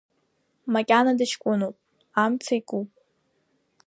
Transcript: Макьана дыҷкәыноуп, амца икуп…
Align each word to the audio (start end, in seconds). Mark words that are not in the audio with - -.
Макьана 0.73 1.13
дыҷкәыноуп, 1.17 1.75
амца 2.23 2.53
икуп… 2.59 2.89